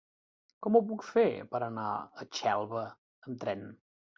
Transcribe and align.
Com 0.65 0.77
ho 0.77 0.81
puc 0.91 1.05
fer 1.09 1.27
per 1.51 1.61
anar 1.67 1.85
a 1.99 2.27
Xelva 2.41 2.85
amb 2.89 3.43
tren? 3.45 3.67